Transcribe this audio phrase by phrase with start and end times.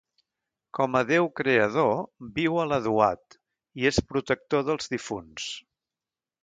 [0.77, 1.93] Com a déu creador,
[2.39, 3.39] viu a la Duat,
[3.83, 5.51] i és protector dels difunts.